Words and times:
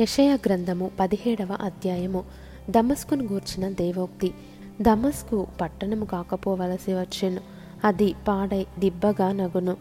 యషయ 0.00 0.34
గ్రంథము 0.34 0.90
పదిహేడవ 1.00 1.56
అధ్యాయము. 1.60 2.24
దమస్కును 2.70 3.24
గూర్చిన 3.24 3.70
దేవోక్తి 3.70 4.34
దమస్కు 4.82 5.46
పట్టణము 5.60 6.04
కాకపోవలసి 6.04 6.94
వచ్చెను. 6.94 7.40
అది 7.84 8.14
పాడై 8.28 8.66
దిబ్బగా 8.78 9.32
నగును. 9.32 9.76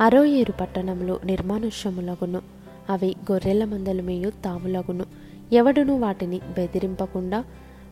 అరోయేరు 0.00 0.52
పట్టణములు 0.52 1.20
నిర్మానుష్యములగును. 1.24 2.42
అవి 2.90 3.16
గొర్రెల 3.32 3.64
మందలు 3.64 4.02
మీయు 4.02 4.30
తావులగును 4.30 5.04
ఎవడును 5.52 6.00
వాటిని 6.00 6.38
బెదిరింపకుండా 6.38 7.44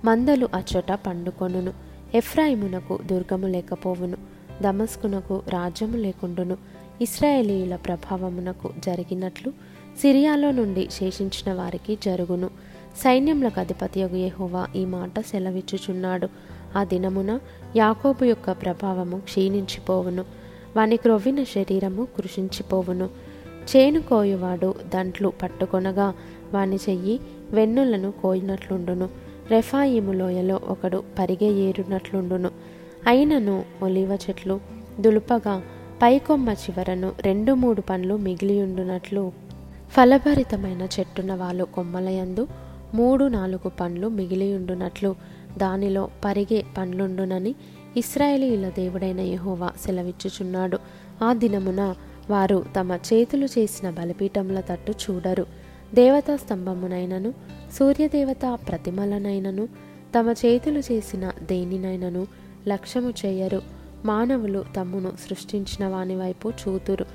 మందలు 0.04 0.48
అచ్చట 0.54 0.92
పండుకొనును. 0.92 1.72
ఎఫ్రాయిమునకు 2.14 2.98
దుర్గము 3.06 3.46
లేకపోవును. 3.46 4.16
దమస్కునకు 4.62 5.42
రాజ్యము 5.48 5.96
లేకుండును. 5.96 6.56
ఇస్రాయేలీయుల 7.00 7.76
ప్రభావమునకు 7.76 8.70
జరిగినట్లు 8.84 9.52
సిరియాలో 9.98 10.50
నుండి 10.50 10.88
శేషించిన 10.90 11.54
వారికి 11.54 11.98
జరుగును. 12.02 12.50
సైన్యములకు 12.96 13.60
అధిపతి 13.60 14.00
యహోవా 14.00 14.66
ఈ 14.76 14.84
మాట 14.84 15.20
సెలవిచ్చుచున్నాడు. 15.20 16.28
ఆ 16.76 16.84
దినమున 16.84 17.40
యాకోబు 17.76 18.24
యొక్క 18.24 18.52
ప్రభావము 18.52 19.18
క్షీణించిపోవును. 19.18 20.24
వాని 20.76 20.96
క్రొవ్విన 20.96 21.42
శరీరము 21.42 22.08
కృషించిపోవును. 22.16 23.08
చేను 23.76 24.02
కోయువాడు 24.02 24.74
దంట్లు 24.94 25.32
పట్టుకొనగా 25.42 26.14
వాని 26.54 26.76
చెయ్యి 26.76 27.20
వెన్నులను 27.50 28.12
కోయినట్లుండును. 28.22 29.08
రెఫాయిము 29.50 30.12
లోయలో 30.12 30.60
ఒకడు 30.68 31.04
పరిగె 31.18 31.46
ఏరునట్లుండును. 31.46 32.50
అయినను 33.06 33.64
ఒలివ 33.82 34.14
చెట్లు 34.14 34.60
దులుపగా 35.00 35.62
పైకొమ్మ 36.02 36.50
చివరను 36.50 37.12
రెండు 37.20 37.52
మూడు 37.52 37.80
పండ్లు 37.80 38.16
మిగిలియుండునట్లు 38.16 39.49
ఫలభరితమైన 39.90 40.88
చెట్టున 40.98 41.34
వాళ్ళు 41.34 41.64
కొమ్మలయందు 41.64 42.48
మూడు 42.94 43.24
నాలుగు 43.24 43.68
పండ్లు 43.68 44.08
మిగిలియుండునట్లు 44.08 45.14
దానిలో 45.58 46.08
పరిగే 46.24 46.64
పండ్లుండునని 46.78 47.54
ఇస్రాయేలీల 47.96 48.68
దేవుడైన 48.68 49.20
యహోవా 49.20 49.72
సెలవిచ్చుచున్నాడు. 49.86 50.78
ఆ 51.24 51.32
దినమున 51.32 51.94
వారు 52.30 52.64
తమ 52.80 52.92
చేతులు 52.92 53.44
చేసిన 53.44 53.90
బలిపీఠముల 53.90 54.60
తట్టు 54.60 54.92
చూడరు. 54.92 55.46
దేవతా 55.94 56.36
స్తంభమునైనను 56.36 57.34
సూర్యదేవత 57.78 58.58
ప్రతిమలనైనను 58.68 59.68
తమ 60.18 60.34
చేతులు 60.46 60.78
చేసిన 60.78 61.32
దేనినైనను 61.42 62.26
లక్ష్యము 62.68 63.12
చేయరు. 63.26 63.62
మానవులు 64.04 64.64
తమ్మును 64.76 65.12
సృష్టించిన 65.28 65.86
వాని 65.86 66.16
వైపు 66.16 66.52
చూతురు. 66.68 67.06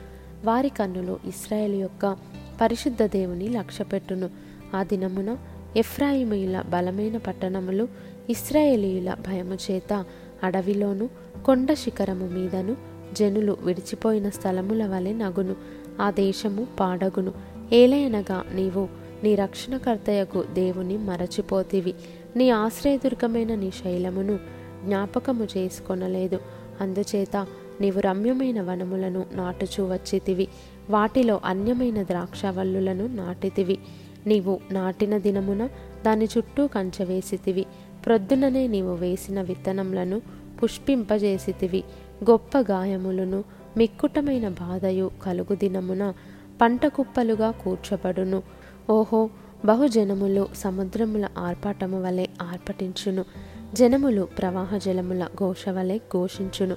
వారి 0.45 0.69
కన్నులు 0.69 1.19
ఇస్రాయేల్ 1.28 1.73
యొక్క 1.73 2.17
పరిశుద్ధ 2.61 3.03
దేవుని 3.03 3.48
లక్ష్యపెట్టును. 3.50 4.30
ఆ 4.75 4.84
దినమున 4.84 5.38
ఎఫ్రాయిమీయుల 5.78 6.62
బలమైన 6.62 7.17
పట్టణములు 7.17 7.88
ఇస్రాయేలీయుల 8.30 9.14
భయము 9.14 9.58
చేత 9.72 10.06
అడవిలోను 10.44 11.09
కొండ 11.45 11.73
శిఖరము 11.73 12.28
మీదను 12.28 12.78
జనులు 13.14 13.58
విడిచిపోయిన 13.62 14.30
స్థలముల 14.30 14.88
వలె 14.88 15.14
నగును. 15.14 15.56
ఆ 16.02 16.12
దేశము 16.12 16.67
పాడగును. 16.80 17.34
ఏలయనగా 17.73 18.44
నీవు 18.53 18.90
నీ 19.23 19.36
రక్షణకర్తయకు 19.36 20.44
దేవుని 20.53 20.97
మరచిపోతివి. 20.97 21.94
నీ 22.36 22.50
ఆశ్రయదుర్గమైన 22.50 23.56
నీ 23.56 23.72
శైలమును 23.72 24.40
జ్ఞాపకము 24.86 25.47
చేసుకొనలేదు. 25.58 26.40
అందుచేత 26.81 27.47
నీవు 27.81 28.00
రమ్యమైన 28.00 28.62
వనములను 28.62 29.25
నాటుచూ 29.34 29.86
వచ్చితివి. 29.86 30.47
వాటిలో 30.89 31.41
అన్యమైన 31.45 32.03
ద్రాక్షవల్లులను 32.03 33.08
నాటితివి. 33.08 33.80
నీవు 34.28 34.59
నాటిన 34.72 35.17
దినమున 35.17 35.69
దాని 36.05 36.25
చుట్టూ 36.25 36.67
కంచె 36.67 37.05
వేసితివి 37.05 37.66
ప్రొద్దుననే 38.05 38.67
నీవు 38.67 38.94
వేసిన 38.94 39.41
విత్తనములను 39.41 40.22
పుష్పింపజేసితివి. 40.63 41.84
గొప్ప 42.29 42.57
గాయములను 42.57 43.44
మిక్కుటమైన 43.78 44.50
బాధయు 44.50 45.12
కలుగు 45.23 45.56
దినమున 45.56 46.13
పంట 46.62 46.85
కుప్పలుగా 46.85 47.52
కూర్చబడును. 47.52 48.44
ఓహో 48.90 49.29
బహుజనములు 49.66 50.47
సముద్రముల 50.56 51.28
ఆర్పాటము 51.38 52.03
వలె 52.03 52.25
ఆర్పటించును. 52.41 53.25
జనములు 53.73 54.28
ప్రవాహ 54.38 54.78
జలముల 54.78 55.28
ఘోష 55.40 55.69
వలె 55.69 55.97
ఘోషించును. 55.97 56.75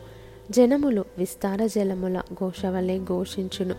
జనములు 0.51 1.05
విస్తార 1.19 1.67
జలముల 1.67 2.23
ఘోషవలే 2.33 2.99
ఘోషించును. 2.99 3.75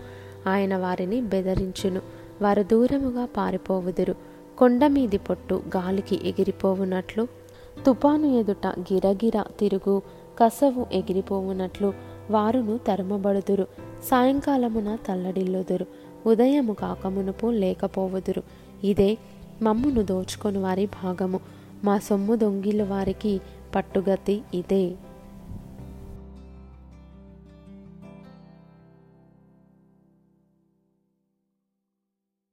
ఆయన 0.50 0.78
వారిని 0.78 1.22
బెదరించును. 1.22 2.02
వారు 2.42 2.64
దూరముగా 2.64 3.26
పారిపోవుదురు. 3.26 4.16
కొండ 4.58 4.88
మీది 4.88 5.18
పొట్టు 5.18 5.64
గాలికి 5.76 6.30
ఎగిరిపోవునట్లు. 6.30 7.28
తుపాను 7.86 8.26
ఎదుట 8.26 8.68
గిరగిర 8.68 9.44
తిరుగు 9.60 10.02
కసవు 10.40 10.86
ఎగిరిపోవునట్లు. 10.92 11.94
వారును 12.32 12.78
తరుమబడుదురు. 12.78 13.68
సాయంకాలమున 14.04 14.98
తల్లడిల్లుదురు. 15.08 15.86
ఉదయము 16.26 16.74
కాకమునుపు 16.74 17.48
లేకపోవుదురు. 17.48 18.44
ఇదే 18.84 19.18
మమ్మును 19.62 20.02
దోచుకొని 20.02 20.58
వారి 20.58 20.86
భాగము. 20.86 21.40
మా 21.84 21.98
సొమ్ము 21.98 22.36
దొంగిలు 22.36 22.84
వారికి 22.84 23.42
పట్టుగతి 23.76 24.42
ఇదే. 24.54 24.94